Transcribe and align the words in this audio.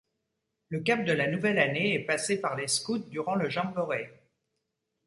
Le 0.69 0.79
cap 0.79 1.03
de 1.05 1.13
la 1.13 1.27
nouvelle 1.27 1.59
année 1.59 1.93
est 1.93 1.99
passé 2.03 2.41
par 2.41 2.55
les 2.55 2.67
scouts 2.67 2.97
durant 3.11 3.35
le 3.35 3.51
jamboree. 3.51 4.07